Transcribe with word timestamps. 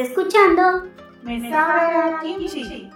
escuchando 0.00 0.88
Me 1.22 1.50
sabe 1.50 1.96
a 1.96 2.20
kimchi, 2.22 2.90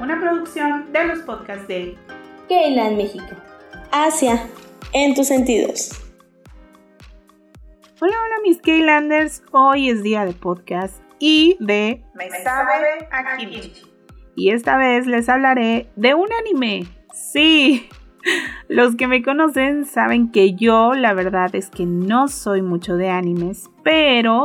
una 0.00 0.20
producción 0.20 0.92
de 0.92 1.06
los 1.06 1.20
podcasts 1.20 1.66
de 1.66 1.96
Keyland 2.48 2.98
México. 2.98 3.34
Asia, 3.90 4.46
en 4.92 5.14
tus 5.14 5.28
sentidos. 5.28 5.90
Hola, 8.00 8.14
hola 8.24 8.34
mis 8.42 8.60
Keylanders, 8.60 9.42
hoy 9.52 9.88
es 9.88 10.02
día 10.02 10.26
de 10.26 10.32
podcast 10.32 11.02
y 11.18 11.56
de 11.58 12.04
Me 12.14 12.30
sabe 12.42 13.08
a 13.10 13.36
kimchi. 13.38 13.72
Y 14.36 14.50
esta 14.50 14.76
vez 14.76 15.06
les 15.06 15.28
hablaré 15.28 15.88
de 15.96 16.14
un 16.14 16.28
anime. 16.32 16.86
Sí, 17.14 17.88
los 18.68 18.94
que 18.96 19.06
me 19.06 19.22
conocen 19.22 19.86
saben 19.86 20.30
que 20.30 20.52
yo 20.52 20.92
la 20.92 21.14
verdad 21.14 21.54
es 21.54 21.70
que 21.70 21.86
no 21.86 22.28
soy 22.28 22.60
mucho 22.60 22.96
de 22.96 23.08
animes, 23.08 23.70
pero 23.82 24.44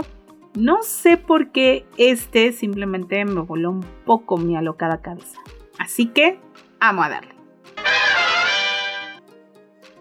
no 0.56 0.84
sé 0.84 1.18
por 1.18 1.52
qué 1.52 1.86
este 1.98 2.52
simplemente 2.54 3.24
me 3.26 3.42
voló 3.42 3.72
un 3.72 3.86
poco 4.06 4.38
mi 4.38 4.56
alocada 4.56 5.02
cabeza. 5.02 5.40
Así 5.78 6.08
que, 6.08 6.40
amo 6.80 7.04
a 7.04 7.10
darle. 7.10 7.36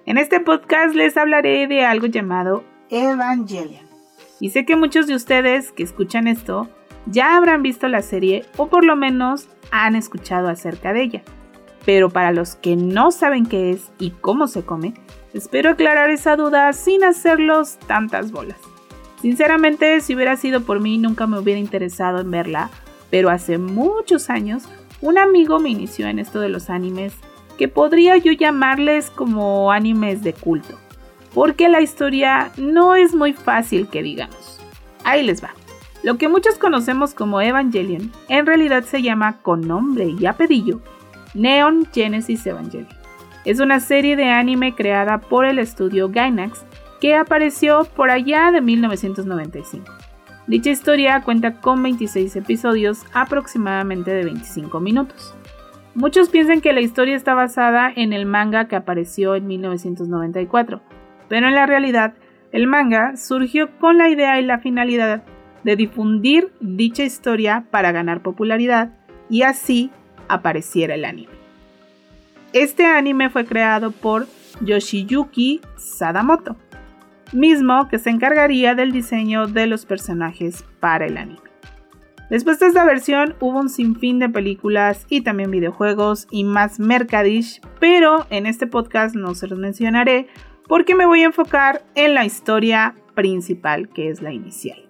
En 0.07 0.19
este 0.19 0.41
podcast 0.41 0.95
les 0.95 1.17
hablaré 1.17 1.67
de 1.67 1.85
algo 1.85 2.07
llamado 2.07 2.63
Evangelion. 2.91 3.85
Y 4.39 4.51
sé 4.51 4.65
que 4.65 4.77
muchos 4.77 5.07
de 5.07 5.15
ustedes 5.15 5.73
que 5.73 5.83
escuchan 5.83 6.29
esto 6.29 6.69
ya 7.07 7.37
habrán 7.37 7.63
visto 7.63 7.89
la 7.89 8.03
serie 8.03 8.45
o 8.57 8.69
por 8.69 8.85
lo 8.85 8.97
menos 8.97 9.49
han 9.71 9.97
escuchado 9.97 10.49
acerca 10.49 10.93
de 10.93 11.03
ella. 11.03 11.23
Pero 11.85 12.11
para 12.11 12.33
los 12.33 12.55
que 12.55 12.77
no 12.77 13.11
saben 13.11 13.47
qué 13.47 13.71
es 13.71 13.91
y 13.99 14.11
cómo 14.11 14.47
se 14.47 14.65
come, 14.65 14.95
espero 15.33 15.71
aclarar 15.71 16.11
esa 16.11 16.37
duda 16.37 16.73
sin 16.73 17.03
hacerlos 17.05 17.79
tantas 17.87 18.31
bolas. 18.31 18.59
Sinceramente, 19.25 20.03
si 20.03 20.15
hubiera 20.15 20.37
sido 20.37 20.65
por 20.65 20.81
mí, 20.81 20.99
nunca 20.99 21.27
me 21.27 21.39
hubiera 21.39 21.59
interesado 21.59 22.21
en 22.21 22.31
verla, 22.31 22.69
pero 23.09 23.31
hace 23.31 23.57
muchos 23.57 24.29
años 24.29 24.65
un 25.01 25.17
amigo 25.17 25.59
me 25.61 25.71
inició 25.71 26.09
en 26.09 26.19
esto 26.19 26.41
de 26.41 26.51
los 26.51 26.69
animes, 26.69 27.15
que 27.57 27.67
podría 27.67 28.19
yo 28.19 28.33
llamarles 28.33 29.09
como 29.09 29.73
animes 29.73 30.23
de 30.23 30.35
culto, 30.35 30.79
porque 31.33 31.71
la 31.71 31.81
historia 31.81 32.51
no 32.59 32.97
es 32.97 33.15
muy 33.15 33.33
fácil 33.33 33.89
que 33.89 34.03
digamos. 34.03 34.61
Ahí 35.05 35.23
les 35.23 35.43
va. 35.43 35.55
Lo 36.03 36.19
que 36.19 36.29
muchos 36.29 36.59
conocemos 36.59 37.15
como 37.15 37.41
Evangelion, 37.41 38.13
en 38.29 38.45
realidad 38.45 38.85
se 38.85 39.01
llama 39.01 39.39
con 39.41 39.63
nombre 39.63 40.05
y 40.05 40.27
apellido 40.27 40.83
Neon 41.33 41.89
Genesis 41.95 42.47
Evangelion. 42.47 42.89
Es 43.47 43.59
una 43.59 43.81
serie 43.81 44.17
de 44.17 44.29
anime 44.29 44.75
creada 44.75 45.23
por 45.23 45.47
el 45.47 45.59
estudio 45.59 46.11
Gainax 46.11 46.63
que 47.05 47.15
apareció 47.15 47.85
por 47.85 48.11
allá 48.11 48.51
de 48.51 48.63
1995. 48.63 49.93
Dicha 50.47 50.71
historia 50.71 51.21
cuenta 51.21 51.61
con 51.61 51.83
26 51.83 52.35
episodios 52.37 53.05
aproximadamente 53.13 54.11
de 54.11 54.25
25 54.25 54.81
minutos. 54.81 55.35
Muchos 55.95 56.31
piensan 56.31 56.63
que 56.63 56.73
la 56.73 56.81
historia 56.81 57.15
está 57.15 57.35
basada 57.35 57.93
en 57.95 58.15
el 58.15 58.25
manga 58.25 58.69
que 58.69 58.77
apareció 58.77 59.35
en 59.35 59.47
1994, 59.47 60.81
pero 61.29 61.47
en 61.47 61.55
la 61.55 61.67
realidad 61.67 62.15
el 62.53 62.67
manga 62.67 63.19
surgió 63.19 63.77
con 63.77 63.99
la 63.99 64.09
idea 64.09 64.41
y 64.41 64.45
la 64.47 64.61
finalidad 64.61 65.25
de 65.63 65.77
difundir 65.77 66.53
dicha 66.61 67.05
historia 67.05 67.67
para 67.71 67.93
ganar 67.93 68.23
popularidad 68.23 68.95
y 69.29 69.43
así 69.43 69.91
apareciera 70.29 70.95
el 70.95 71.05
anime. 71.05 71.35
Este 72.55 72.87
anime 72.87 73.29
fue 73.29 73.45
creado 73.45 73.91
por 73.91 74.27
Yoshiyuki 74.63 75.61
Sadamoto, 75.77 76.57
mismo 77.35 77.89
que 77.89 77.99
se 77.99 78.11
encargaría 78.11 78.75
del 78.75 78.93
diseño 78.93 79.47
de 79.47 79.67
los 79.67 79.85
personajes 79.85 80.65
para 80.81 81.07
el 81.07 81.17
anime. 81.17 81.41
Después 82.31 82.59
de 82.59 82.67
esta 82.67 82.85
versión 82.85 83.35
hubo 83.41 83.61
un 83.61 83.69
sinfín 83.69 84.19
de 84.19 84.29
películas 84.29 85.07
y 85.09 85.21
también 85.21 85.51
videojuegos 85.51 86.27
y 86.31 86.45
más 86.45 86.81
mercadish, 86.81 87.61
pero 87.81 88.27
en 88.31 88.47
este 88.47 88.67
podcast 88.67 89.15
no 89.15 89.35
se 89.35 89.47
los 89.47 89.59
mencionaré 89.59 90.29
porque 90.67 90.95
me 90.95 91.07
voy 91.07 91.23
a 91.23 91.27
enfocar 91.27 91.85
en 91.95 92.15
la 92.15 92.25
historia 92.25 92.95
principal, 93.15 93.89
que 93.91 94.09
es 94.09 94.23
la 94.23 94.33
inicial. 94.33 94.89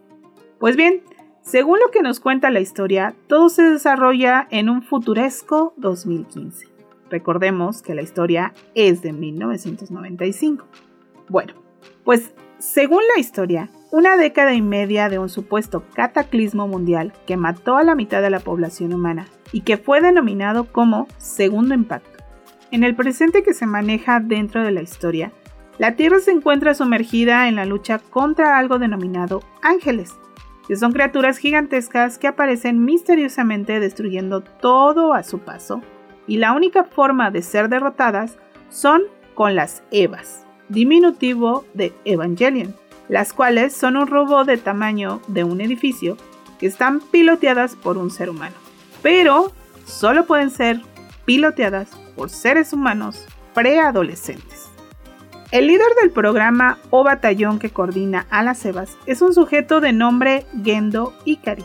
Pues 0.61 0.77
bien, 0.77 1.03
según 1.43 1.81
lo 1.81 1.91
que 1.91 2.03
nos 2.03 2.21
cuenta 2.21 2.51
la 2.51 2.61
historia, 2.61 3.15
todo 3.27 3.49
se 3.49 3.63
desarrolla 3.63 4.47
en 4.51 4.71
un 4.71 4.83
futuresco 4.83 5.75
2015. 5.77 6.69
Recordemos 7.11 7.83
que 7.83 7.95
la 7.95 8.03
historia 8.03 8.55
es 8.75 9.03
de 9.03 9.13
1995. 9.13 10.67
Bueno, 11.29 11.64
pues 12.05 12.33
según 12.59 13.03
la 13.15 13.21
historia, 13.21 13.69
una 13.91 14.17
década 14.17 14.55
y 14.55 14.63
media 14.63 15.09
de 15.09 15.19
un 15.19 15.29
supuesto 15.29 15.85
cataclismo 15.95 16.67
mundial 16.67 17.13
que 17.27 17.37
mató 17.37 17.77
a 17.77 17.85
la 17.85 17.95
mitad 17.95 18.23
de 18.23 18.31
la 18.31 18.41
población 18.41 18.95
humana 18.95 19.27
y 19.53 19.61
que 19.61 19.77
fue 19.77 20.01
denominado 20.01 20.73
como 20.73 21.07
segundo 21.19 21.75
impacto. 21.75 22.25
En 22.71 22.83
el 22.83 22.95
presente 22.97 23.43
que 23.43 23.55
se 23.55 23.67
maneja 23.67 24.19
dentro 24.19 24.65
de 24.65 24.73
la 24.73 24.83
historia, 24.83 25.31
la 25.79 25.95
Tierra 25.95 26.21
se 26.21 26.31
encuentra 26.31 26.75
sumergida 26.75 27.49
en 27.49 27.57
la 27.57 27.67
lucha 27.67 27.99
contra 27.99 28.59
algo 28.59 28.79
denominado 28.79 29.43
ángeles, 29.63 30.15
que 30.67 30.77
son 30.77 30.93
criaturas 30.93 31.39
gigantescas 31.39 32.19
que 32.19 32.29
aparecen 32.29 32.85
misteriosamente 32.85 33.79
destruyendo 33.79 34.41
todo 34.41 35.13
a 35.13 35.23
su 35.23 35.41
paso, 35.41 35.83
y 36.27 36.39
la 36.39 36.53
única 36.53 36.85
forma 36.85 37.31
de 37.31 37.43
ser 37.43 37.69
derrotadas 37.69 38.39
son 38.71 39.03
con 39.35 39.55
las 39.55 39.83
Evas 39.91 40.44
diminutivo 40.69 41.65
de 41.75 41.93
Evangelion, 42.05 42.75
las 43.09 43.33
cuales 43.33 43.75
son 43.75 43.97
un 43.97 44.07
robot 44.07 44.47
de 44.47 44.57
tamaño 44.57 45.21
de 45.29 45.45
un 45.45 45.61
edificio 45.61 46.17
que 46.59 46.67
están 46.67 47.01
piloteadas 47.01 47.77
por 47.77 47.99
un 47.99 48.11
ser 48.11 48.31
humano, 48.31 48.55
pero 49.03 49.53
solo 49.85 50.27
pueden 50.27 50.51
ser 50.51 50.81
piloteadas 51.25 51.91
por 52.17 52.31
seres 52.31 52.73
humanos 52.73 53.27
preadolescentes. 53.55 54.71
El 55.51 55.69
líder 55.69 55.87
del 56.01 56.11
programa 56.11 56.79
o 56.91 57.05
batallón 57.05 57.59
que 57.59 57.71
coordina 57.71 58.27
a 58.31 58.43
las 58.43 58.65
Evas 58.65 58.97
es 59.07 59.23
un 59.23 59.33
sujeto 59.35 59.81
de 59.81 59.93
nombre 59.93 60.47
Gendo 60.65 61.15
Ikari, 61.25 61.65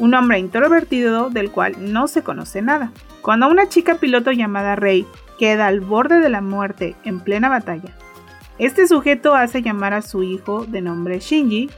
un 0.00 0.14
hombre 0.14 0.40
introvertido 0.40 1.30
del 1.30 1.52
cual 1.52 1.76
no 1.78 2.08
se 2.08 2.22
conoce 2.22 2.62
nada. 2.62 2.90
Cuando 3.20 3.48
una 3.48 3.68
chica 3.68 3.94
piloto 3.96 4.32
llamada 4.32 4.74
Rei 4.74 5.06
queda 5.38 5.68
al 5.68 5.80
borde 5.80 6.18
de 6.18 6.28
la 6.30 6.40
muerte 6.40 6.96
en 7.04 7.20
plena 7.20 7.48
batalla, 7.48 7.94
este 8.58 8.86
sujeto 8.86 9.34
hace 9.34 9.62
llamar 9.62 9.94
a 9.94 10.02
su 10.02 10.22
hijo 10.22 10.64
de 10.66 10.82
nombre 10.82 11.18
Shinji, 11.18 11.70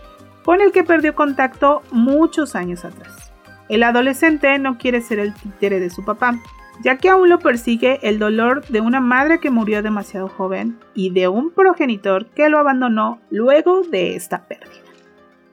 con 0.45 0.61
el 0.61 0.73
que 0.73 0.85
perdió 0.85 1.15
contacto 1.15 1.83
muchos 1.91 2.55
años 2.55 2.85
atrás. 2.85 3.33
El 3.69 3.83
adolescente 3.83 4.59
no 4.59 4.77
quiere 4.77 5.01
ser 5.01 5.19
el 5.19 5.35
títere 5.35 5.81
de 5.81 5.91
su 5.91 6.05
papá, 6.05 6.39
ya 6.83 6.99
que 6.99 7.09
aún 7.09 7.29
lo 7.29 7.39
persigue 7.39 8.01
el 8.03 8.19
dolor 8.19 8.67
de 8.67 8.81
una 8.81 9.01
madre 9.01 9.41
que 9.41 9.51
murió 9.51 9.83
demasiado 9.83 10.29
joven 10.29 10.79
y 10.95 11.11
de 11.11 11.29
un 11.29 11.51
progenitor 11.51 12.27
que 12.27 12.49
lo 12.49 12.59
abandonó 12.59 13.21
luego 13.31 13.83
de 13.83 14.17
esta 14.17 14.47
pérdida. 14.47 14.83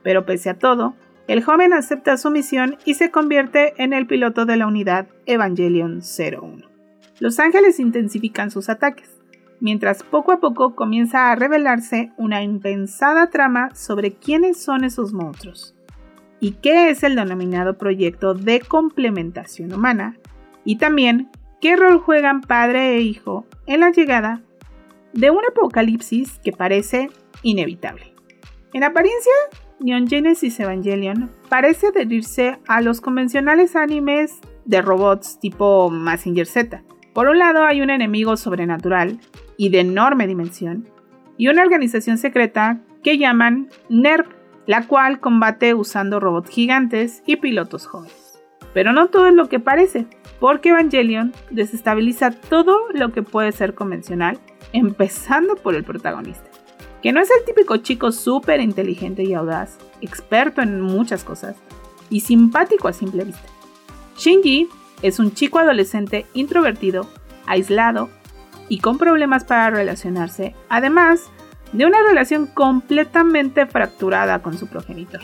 Pero 0.04 0.26
pese 0.26 0.50
a 0.50 0.58
todo, 0.58 0.96
el 1.28 1.44
joven 1.44 1.74
acepta 1.74 2.18
su 2.18 2.32
misión 2.32 2.78
y 2.86 2.96
se 2.96 3.12
convierte 3.12 3.74
en 3.82 3.94
el 3.94 4.08
piloto 4.08 4.46
de 4.46 4.58
la 4.58 4.68
unidad 4.68 5.08
Evangelion 5.26 6.02
01. 6.02 6.68
Los 7.20 7.40
ángeles 7.40 7.80
intensifican 7.80 8.50
sus 8.50 8.68
ataques, 8.68 9.11
mientras 9.62 10.04
poco 10.04 10.34
a 10.34 10.40
poco 10.42 10.76
comienza 10.76 11.32
a 11.32 11.36
revelarse 11.36 12.12
una 12.18 12.44
impensada 12.44 13.30
trama 13.30 13.74
sobre 13.74 14.12
quiénes 14.14 14.62
son 14.62 14.84
esos 14.84 15.14
monstruos 15.14 15.76
y 16.42 16.54
qué 16.54 16.90
es 16.90 17.04
el 17.04 17.16
denominado 17.16 17.78
proyecto 17.78 18.34
de 18.34 18.60
complementación 18.60 19.72
humana, 19.74 20.18
y 20.66 20.78
también 20.78 21.30
qué 21.62 21.76
rol 21.76 22.00
juegan 22.00 22.42
padre 22.42 22.96
e 22.96 23.02
hijo 23.02 23.46
en 23.68 23.82
la 23.82 23.92
llegada 23.92 24.42
de 25.14 25.30
un 25.30 25.42
apocalipsis 25.50 26.40
que 26.44 26.52
parece 26.52 27.10
inevitable. 27.44 28.14
En 28.74 28.84
apariencia, 28.84 29.34
Neon 29.80 30.08
Genesis 30.08 30.60
Evangelion 30.60 31.32
parece 31.48 31.88
adherirse 31.88 32.58
a 32.68 32.82
los 32.82 33.02
convencionales 33.02 33.76
animes 33.76 34.40
de 34.66 34.82
robots 34.82 35.40
tipo 35.40 35.90
Massinger 35.92 36.48
Z. 36.48 36.84
Por 37.14 37.28
un 37.28 37.40
lado 37.40 37.66
hay 37.66 37.82
un 37.82 37.90
enemigo 37.90 38.38
sobrenatural 38.38 39.20
y 39.58 39.70
de 39.70 39.82
enorme 39.82 40.28
dimensión, 40.28 40.88
y 41.38 41.48
una 41.50 41.64
organización 41.64 42.18
secreta 42.18 42.80
que 43.04 43.18
llaman 43.18 43.70
NERV, 43.90 44.28
la 44.66 44.88
cual 44.88 45.20
combate 45.20 45.74
usando 45.74 46.20
robots 46.20 46.50
gigantes 46.50 47.24
y 47.26 47.38
pilotos 47.38 47.88
jóvenes. 47.88 48.42
Pero 48.74 48.94
no 48.94 49.08
todo 49.08 49.28
es 49.28 49.34
lo 49.34 49.50
que 49.50 49.60
parece, 49.60 50.08
porque 50.40 50.70
Evangelion 50.70 51.34
desestabiliza 51.50 52.32
todo 52.32 52.78
lo 52.94 53.12
que 53.12 53.24
puede 53.24 53.52
ser 53.52 53.74
convencional, 53.74 54.40
empezando 54.72 55.56
por 55.56 55.76
el 55.76 55.84
protagonista, 55.84 56.50
que 57.02 57.12
no 57.12 57.20
es 57.20 57.30
el 57.32 57.44
típico 57.44 57.78
chico 57.78 58.12
súper 58.12 58.62
inteligente 58.62 59.24
y 59.24 59.34
audaz, 59.34 59.78
experto 60.00 60.62
en 60.62 60.80
muchas 60.80 61.24
cosas, 61.24 61.58
y 62.10 62.22
simpático 62.22 62.88
a 62.88 62.94
simple 62.94 63.26
vista. 63.26 63.48
Shinji 64.18 64.70
es 65.02 65.20
un 65.20 65.34
chico 65.34 65.60
adolescente 65.60 66.26
introvertido, 66.34 67.08
aislado 67.48 68.10
y 68.70 68.80
con 68.80 68.98
problemas 68.98 69.44
para 69.44 69.70
relacionarse, 69.70 70.56
además 70.70 71.30
de 71.74 71.86
una 71.86 72.02
relación 72.04 72.48
completamente 72.48 73.66
fracturada 73.66 74.42
con 74.42 74.58
su 74.58 74.68
progenitor. 74.68 75.22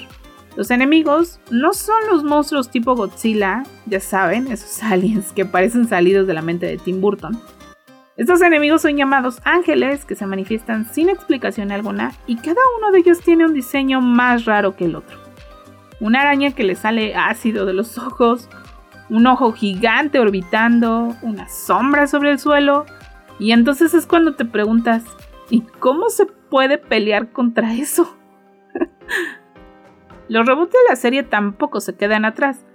Los 0.55 0.71
enemigos 0.71 1.39
no 1.51 1.73
son 1.73 2.07
los 2.09 2.23
monstruos 2.23 2.71
tipo 2.71 2.95
Godzilla, 2.95 3.63
ya 3.85 3.99
saben, 3.99 4.47
esos 4.47 4.81
aliens 4.83 5.31
que 5.33 5.45
parecen 5.45 5.87
salidos 5.87 6.25
de 6.27 6.33
la 6.33 6.41
mente 6.41 6.65
de 6.65 6.77
Tim 6.77 6.99
Burton. 6.99 7.39
Estos 8.15 8.41
enemigos 8.41 8.81
son 8.81 8.97
llamados 8.97 9.39
ángeles 9.43 10.03
que 10.03 10.15
se 10.15 10.25
manifiestan 10.25 10.91
sin 10.91 11.09
explicación 11.09 11.71
alguna 11.71 12.13
y 12.25 12.37
cada 12.37 12.61
uno 12.79 12.91
de 12.91 12.99
ellos 12.99 13.19
tiene 13.19 13.45
un 13.45 13.53
diseño 13.53 14.01
más 14.01 14.45
raro 14.45 14.75
que 14.75 14.85
el 14.85 14.95
otro. 14.95 15.19
Una 15.99 16.21
araña 16.21 16.51
que 16.51 16.63
le 16.63 16.75
sale 16.75 17.15
ácido 17.15 17.67
de 17.67 17.73
los 17.73 17.99
ojos, 17.99 18.49
un 19.09 19.27
ojo 19.27 19.53
gigante 19.53 20.19
orbitando, 20.19 21.15
una 21.21 21.47
sombra 21.47 22.07
sobre 22.07 22.31
el 22.31 22.39
suelo, 22.39 22.85
y 23.39 23.51
entonces 23.51 23.93
es 23.93 24.05
cuando 24.05 24.35
te 24.35 24.45
preguntas, 24.45 25.03
¿y 25.49 25.61
cómo 25.61 26.09
se 26.09 26.25
puede 26.25 26.77
pelear 26.77 27.31
contra 27.31 27.73
eso? 27.73 28.17
Los 30.27 30.45
robots 30.45 30.71
de 30.71 30.89
la 30.89 30.95
serie 30.95 31.23
tampoco 31.23 31.79
se 31.79 31.95
quedan 31.95 32.25
atrás, 32.25 32.65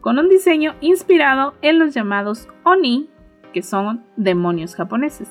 con 0.00 0.18
un 0.18 0.28
diseño 0.28 0.74
inspirado 0.80 1.54
en 1.62 1.78
los 1.78 1.94
llamados 1.94 2.48
Oni, 2.62 3.08
que 3.52 3.62
son 3.62 4.04
demonios 4.16 4.74
japoneses. 4.74 5.28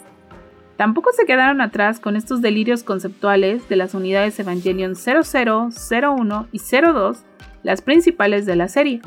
Tampoco 0.77 1.11
se 1.13 1.25
quedaron 1.25 1.61
atrás 1.61 1.99
con 1.99 2.17
estos 2.17 2.41
delirios 2.41 2.83
conceptuales 2.83 3.69
de 3.69 3.77
las 3.77 3.93
unidades 3.93 4.37
Evangelion 4.39 4.95
00, 4.95 5.69
01 5.89 6.47
y 6.51 6.59
02, 6.59 7.23
las 7.63 7.81
principales 7.81 8.45
de 8.45 8.55
la 8.57 8.67
serie, 8.67 9.01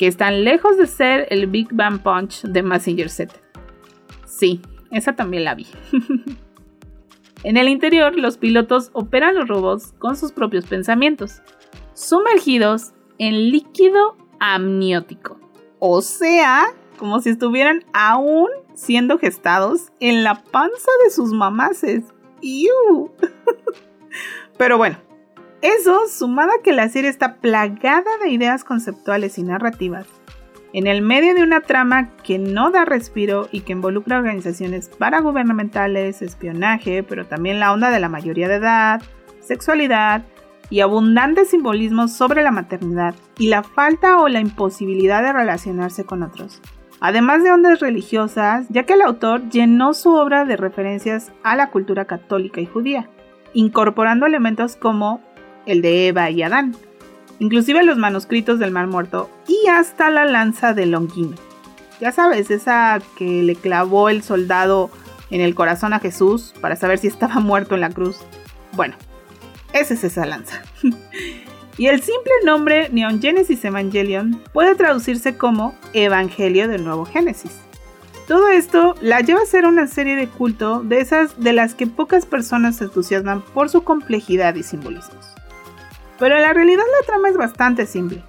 que 0.00 0.06
están 0.06 0.44
lejos 0.44 0.78
de 0.78 0.86
ser 0.86 1.26
el 1.28 1.46
Big 1.46 1.68
Bang 1.72 2.02
Punch 2.02 2.44
de 2.44 2.62
Massinger 2.62 3.10
Z. 3.10 3.34
Sí, 4.24 4.62
esa 4.90 5.14
también 5.14 5.44
la 5.44 5.54
vi. 5.54 5.66
en 7.44 7.58
el 7.58 7.68
interior, 7.68 8.16
los 8.16 8.38
pilotos 8.38 8.88
operan 8.94 9.34
los 9.34 9.46
robots 9.46 9.92
con 9.98 10.16
sus 10.16 10.32
propios 10.32 10.64
pensamientos, 10.64 11.42
sumergidos 11.92 12.94
en 13.18 13.50
líquido 13.50 14.16
amniótico. 14.38 15.38
O 15.80 16.00
sea, 16.00 16.68
como 16.96 17.20
si 17.20 17.28
estuvieran 17.28 17.84
aún 17.92 18.48
siendo 18.72 19.18
gestados 19.18 19.92
en 20.00 20.24
la 20.24 20.42
panza 20.44 20.90
de 21.04 21.10
sus 21.10 21.34
mamaces. 21.34 22.04
Pero 24.56 24.78
bueno, 24.78 24.96
eso 25.62 26.08
sumado 26.08 26.50
a 26.52 26.62
que 26.62 26.72
la 26.72 26.88
serie 26.88 27.10
está 27.10 27.36
plagada 27.36 28.10
de 28.22 28.30
ideas 28.30 28.64
conceptuales 28.64 29.38
y 29.38 29.42
narrativas, 29.42 30.06
en 30.72 30.86
el 30.86 31.02
medio 31.02 31.34
de 31.34 31.42
una 31.42 31.60
trama 31.60 32.10
que 32.22 32.38
no 32.38 32.70
da 32.70 32.84
respiro 32.84 33.48
y 33.50 33.60
que 33.60 33.72
involucra 33.72 34.18
organizaciones 34.18 34.88
paragubernamentales, 34.88 36.22
espionaje, 36.22 37.02
pero 37.02 37.26
también 37.26 37.60
la 37.60 37.72
onda 37.72 37.90
de 37.90 38.00
la 38.00 38.08
mayoría 38.08 38.48
de 38.48 38.56
edad, 38.56 39.02
sexualidad 39.40 40.22
y 40.70 40.80
abundantes 40.80 41.50
simbolismos 41.50 42.12
sobre 42.12 42.42
la 42.42 42.52
maternidad 42.52 43.14
y 43.36 43.48
la 43.48 43.64
falta 43.64 44.18
o 44.18 44.28
la 44.28 44.40
imposibilidad 44.40 45.22
de 45.22 45.32
relacionarse 45.32 46.04
con 46.04 46.22
otros. 46.22 46.60
Además 47.00 47.42
de 47.42 47.50
ondas 47.50 47.80
religiosas, 47.80 48.66
ya 48.68 48.84
que 48.84 48.92
el 48.92 49.02
autor 49.02 49.48
llenó 49.48 49.94
su 49.94 50.14
obra 50.14 50.44
de 50.44 50.56
referencias 50.56 51.32
a 51.42 51.56
la 51.56 51.70
cultura 51.70 52.04
católica 52.04 52.60
y 52.60 52.66
judía, 52.66 53.08
incorporando 53.54 54.26
elementos 54.26 54.76
como 54.76 55.20
el 55.66 55.82
de 55.82 56.08
Eva 56.08 56.30
y 56.30 56.42
Adán, 56.42 56.74
inclusive 57.38 57.82
los 57.82 57.98
manuscritos 57.98 58.58
del 58.58 58.70
Mar 58.70 58.86
Muerto 58.86 59.30
y 59.48 59.68
hasta 59.68 60.10
la 60.10 60.24
lanza 60.24 60.74
de 60.74 60.86
Longino. 60.86 61.36
Ya 62.00 62.12
sabes, 62.12 62.50
esa 62.50 63.00
que 63.16 63.42
le 63.42 63.56
clavó 63.56 64.08
el 64.08 64.22
soldado 64.22 64.90
en 65.30 65.40
el 65.40 65.54
corazón 65.54 65.92
a 65.92 66.00
Jesús 66.00 66.54
para 66.60 66.76
saber 66.76 66.98
si 66.98 67.06
estaba 67.06 67.34
muerto 67.40 67.74
en 67.74 67.82
la 67.82 67.90
cruz. 67.90 68.18
Bueno, 68.72 68.94
esa 69.72 69.94
es 69.94 70.04
esa 70.04 70.26
lanza. 70.26 70.62
y 71.76 71.86
el 71.86 72.00
simple 72.00 72.32
nombre 72.44 72.88
Neon 72.90 73.20
Genesis 73.20 73.64
Evangelion 73.64 74.42
puede 74.52 74.74
traducirse 74.74 75.36
como 75.36 75.74
Evangelio 75.92 76.68
del 76.68 76.84
Nuevo 76.84 77.04
Génesis. 77.04 77.52
Todo 78.26 78.48
esto 78.48 78.94
la 79.00 79.22
lleva 79.22 79.40
a 79.42 79.46
ser 79.46 79.66
una 79.66 79.88
serie 79.88 80.14
de 80.14 80.28
culto 80.28 80.82
de 80.84 81.00
esas 81.00 81.40
de 81.40 81.52
las 81.52 81.74
que 81.74 81.88
pocas 81.88 82.26
personas 82.26 82.76
se 82.76 82.84
entusiasman 82.84 83.42
por 83.42 83.68
su 83.70 83.82
complejidad 83.82 84.54
y 84.54 84.62
simbolismos. 84.62 85.34
Pero 86.20 86.36
en 86.36 86.42
la 86.42 86.52
realidad 86.52 86.84
la 87.00 87.06
trama 87.06 87.30
es 87.30 87.36
bastante 87.36 87.86
simple. 87.86 88.22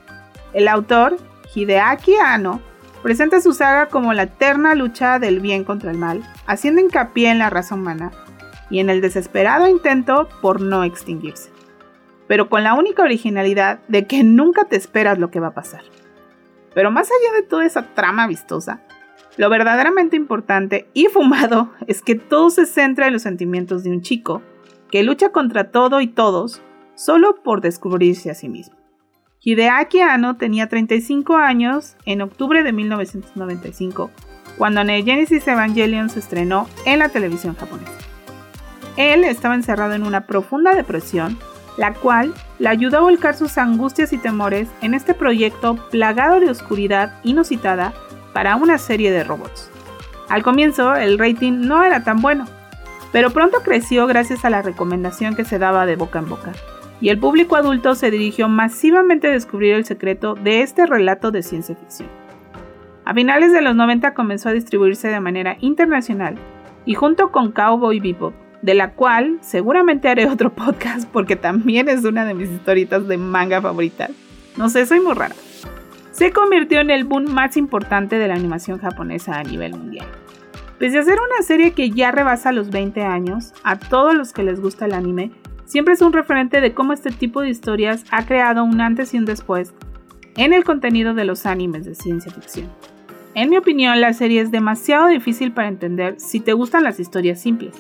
El 0.54 0.68
autor, 0.70 1.18
Hideaki 1.54 2.16
Anno, 2.16 2.62
presenta 3.04 3.42
su 3.42 3.54
saga 3.54 3.88
como 3.88 4.14
la 4.14 4.24
eterna 4.24 4.74
lucha 4.76 5.20
del 5.20 5.42
bien 5.42 5.66
contra 5.66 5.92
el 5.92 5.98
mal, 5.98 6.24
haciendo 6.48 6.82
hincapié 6.82 7.30
en 7.30 7.40
la 7.40 7.50
raza 7.50 7.76
humana 7.76 8.12
y 8.70 8.80
en 8.80 8.90
el 8.90 9.02
desesperado 9.02 9.68
intento 9.68 10.30
por 10.42 10.62
no 10.62 10.84
extinguirse, 10.84 11.52
pero 12.28 12.50
con 12.50 12.64
la 12.64 12.74
única 12.74 13.04
originalidad 13.04 13.80
de 13.90 14.08
que 14.08 14.24
nunca 14.24 14.66
te 14.66 14.78
esperas 14.78 15.20
lo 15.20 15.30
que 15.30 15.42
va 15.42 15.48
a 15.48 15.54
pasar. 15.54 15.82
Pero 16.74 16.92
más 16.92 17.10
allá 17.10 17.42
de 17.42 17.46
toda 17.46 17.66
esa 17.66 17.94
trama 17.94 18.28
vistosa, 18.28 18.82
lo 19.36 19.50
verdaderamente 19.50 20.16
importante 20.16 20.88
y 20.94 21.08
fumado 21.08 21.72
es 21.88 22.02
que 22.02 22.16
todo 22.16 22.50
se 22.50 22.66
centra 22.66 23.08
en 23.08 23.14
los 23.14 23.24
sentimientos 23.24 23.84
de 23.84 23.90
un 23.90 24.02
chico 24.02 24.42
que 24.90 25.04
lucha 25.04 25.30
contra 25.30 25.72
todo 25.72 26.00
y 26.00 26.08
todos 26.08 26.62
solo 26.96 27.42
por 27.44 27.62
descubrirse 27.62 28.32
a 28.32 28.36
sí 28.36 28.50
mismo. 28.50 28.82
Hideaki 29.44 30.02
Anno 30.02 30.38
tenía 30.38 30.70
35 30.70 31.36
años 31.36 31.96
en 32.06 32.22
octubre 32.22 32.62
de 32.62 32.74
1995, 32.74 34.12
cuando 34.58 34.82
Genesis 34.82 35.48
Evangelion 35.48 36.12
se 36.12 36.20
estrenó 36.20 36.68
en 36.86 37.00
la 37.00 37.10
televisión 37.10 37.56
japonesa. 37.56 37.92
Él 38.98 39.24
estaba 39.24 39.56
encerrado 39.56 39.94
en 39.94 40.04
una 40.04 40.28
profunda 40.28 40.76
depresión, 40.76 41.40
la 41.78 41.96
cual 41.96 42.36
le 42.60 42.70
ayudó 42.70 42.98
a 42.98 43.02
volcar 43.02 43.36
sus 43.36 43.58
angustias 43.58 44.14
y 44.14 44.20
temores 44.20 44.68
en 44.82 44.94
este 44.94 45.16
proyecto 45.16 45.76
plagado 45.90 46.40
de 46.40 46.52
oscuridad 46.52 47.20
inusitada 47.24 47.94
para 48.34 48.58
una 48.58 48.78
serie 48.78 49.10
de 49.10 49.24
robots. 49.24 49.72
Al 50.30 50.44
comienzo 50.44 50.94
el 50.96 51.18
rating 51.18 51.62
no 51.62 51.84
era 51.84 52.04
tan 52.04 52.22
bueno, 52.22 52.46
pero 53.12 53.32
pronto 53.32 53.64
creció 53.64 54.06
gracias 54.06 54.46
a 54.46 54.52
la 54.52 54.62
recomendación 54.62 55.36
que 55.36 55.46
se 55.46 55.58
daba 55.58 55.88
de 55.88 55.96
boca 55.96 56.20
en 56.20 56.30
boca 56.30 56.52
y 57.02 57.10
el 57.10 57.20
público 57.20 57.56
adulto 57.56 57.96
se 57.96 58.12
dirigió 58.12 58.48
masivamente 58.48 59.28
a 59.28 59.32
descubrir 59.32 59.74
el 59.74 59.86
secreto 59.86 60.36
de 60.36 60.62
este 60.62 60.86
relato 60.86 61.32
de 61.32 61.42
ciencia 61.42 61.76
ficción. 61.76 62.08
A 63.04 63.16
finales 63.16 63.52
de 63.52 63.64
los 63.64 63.76
90 63.76 64.14
comenzó 64.14 64.50
a 64.50 64.54
distribuirse 64.54 65.08
de 65.08 65.20
manera 65.20 65.58
internacional 65.60 66.36
y 66.86 66.94
junto 66.94 67.32
con 67.32 67.52
Cowboy 67.52 68.00
Bebop, 68.00 68.34
de 68.62 68.76
la 68.76 68.92
cual 68.92 69.40
seguramente 69.42 70.08
haré 70.08 70.28
otro 70.28 70.54
podcast 70.56 71.10
porque 71.12 71.36
también 71.36 71.90
es 71.90 72.06
una 72.06 72.24
de 72.24 72.36
mis 72.36 72.50
historietas 72.50 73.08
de 73.08 73.18
manga 73.18 73.60
favoritas. 73.62 74.12
No 74.56 74.70
sé, 74.70 74.86
soy 74.86 75.00
muy 75.00 75.14
rara. 75.14 75.36
Se 76.12 76.32
convirtió 76.32 76.82
en 76.82 76.92
el 76.92 77.06
boom 77.06 77.34
más 77.34 77.58
importante 77.58 78.20
de 78.20 78.28
la 78.28 78.36
animación 78.36 78.78
japonesa 78.78 79.40
a 79.40 79.44
nivel 79.44 79.72
mundial. 79.72 80.06
Pese 80.78 81.00
a 81.00 81.04
ser 81.04 81.20
una 81.20 81.42
serie 81.44 81.74
que 81.74 81.90
ya 81.90 82.12
rebasa 82.12 82.52
los 82.52 82.70
20 82.70 83.04
años, 83.04 83.54
a 83.64 83.80
todos 83.80 84.14
los 84.14 84.34
que 84.34 84.44
les 84.44 84.60
gusta 84.60 84.86
el 84.86 84.94
anime 84.94 85.32
siempre 85.72 85.94
es 85.94 86.02
un 86.02 86.12
referente 86.12 86.60
de 86.60 86.74
cómo 86.74 86.92
este 86.92 87.12
tipo 87.12 87.40
de 87.40 87.50
historias 87.50 88.04
ha 88.12 88.26
creado 88.26 88.66
un 88.66 88.82
antes 88.82 89.14
y 89.14 89.18
un 89.18 89.24
después 89.24 89.74
en 90.36 90.52
el 90.52 90.66
contenido 90.66 91.14
de 91.14 91.24
los 91.24 91.46
animes 91.46 91.86
de 91.86 91.96
ciencia 91.96 92.30
ficción. 92.30 92.70
En 93.36 93.50
mi 93.50 93.56
opinión, 93.56 94.02
la 94.02 94.12
serie 94.12 94.42
es 94.42 94.52
demasiado 94.52 95.08
difícil 95.08 95.54
para 95.54 95.70
entender 95.70 96.20
si 96.20 96.42
te 96.42 96.52
gustan 96.52 96.84
las 96.84 97.00
historias 97.00 97.40
simples, 97.40 97.74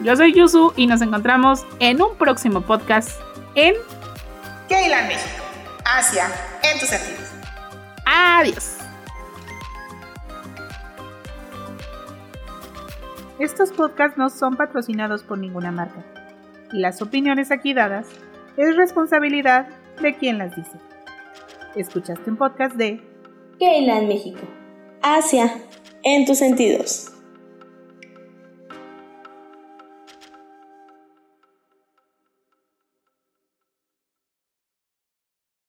Yo 0.00 0.16
soy 0.16 0.32
Yusu 0.32 0.72
y 0.76 0.86
nos 0.86 1.02
encontramos 1.02 1.66
en 1.80 2.00
un 2.00 2.14
próximo 2.16 2.60
podcast 2.60 3.20
en 3.58 3.74
Keilan 4.68 5.08
México. 5.08 5.42
Asia 5.84 6.26
en 6.62 6.78
tus 6.78 6.88
sentidos. 6.88 7.28
Adiós. 8.06 8.76
Estos 13.40 13.72
podcasts 13.72 14.16
no 14.16 14.30
son 14.30 14.56
patrocinados 14.56 15.24
por 15.24 15.38
ninguna 15.38 15.72
marca. 15.72 16.04
Las 16.70 17.02
opiniones 17.02 17.50
aquí 17.50 17.74
dadas 17.74 18.06
es 18.56 18.76
responsabilidad 18.76 19.68
de 20.00 20.16
quien 20.16 20.38
las 20.38 20.54
dice. 20.54 20.78
Escuchaste 21.74 22.30
un 22.30 22.36
podcast 22.36 22.76
de 22.76 23.00
Keilan 23.58 24.06
México. 24.06 24.46
Asia 25.02 25.52
en 26.04 26.26
tus 26.26 26.38
sentidos. 26.38 27.17